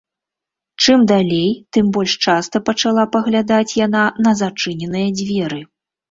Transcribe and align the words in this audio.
Чым 0.83 0.99
далей, 1.09 1.49
тым 1.75 1.91
больш 1.97 2.15
часта 2.25 2.61
пачала 2.69 3.03
паглядаць 3.15 3.75
яна 3.81 4.03
на 4.29 4.33
зачыненыя 4.39 5.13
дзверы. 5.21 5.61